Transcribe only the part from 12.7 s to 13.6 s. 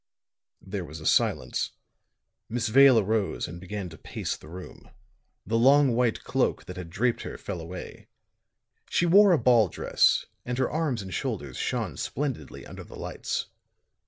the lights.